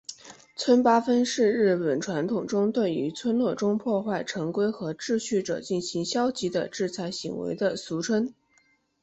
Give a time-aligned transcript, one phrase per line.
[0.55, 8.33] 村八分是日本传统中对于村落中破坏成规和秩序者进行消极的制裁行为的俗称。